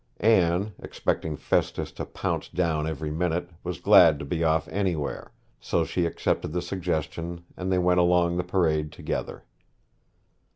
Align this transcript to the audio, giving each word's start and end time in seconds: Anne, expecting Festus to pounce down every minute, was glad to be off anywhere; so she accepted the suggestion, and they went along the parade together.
Anne, 0.25 0.73
expecting 0.81 1.37
Festus 1.37 1.91
to 1.91 2.07
pounce 2.07 2.49
down 2.49 2.87
every 2.87 3.11
minute, 3.11 3.51
was 3.63 3.79
glad 3.79 4.17
to 4.17 4.25
be 4.25 4.43
off 4.43 4.67
anywhere; 4.69 5.31
so 5.59 5.85
she 5.85 6.07
accepted 6.07 6.53
the 6.53 6.61
suggestion, 6.63 7.43
and 7.55 7.71
they 7.71 7.77
went 7.77 7.99
along 7.99 8.35
the 8.35 8.43
parade 8.43 8.91
together. 8.91 9.45